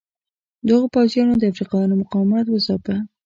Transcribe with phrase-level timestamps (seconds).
[0.69, 2.95] دغو پوځیانو د افریقایانو مقاومت وځاپه.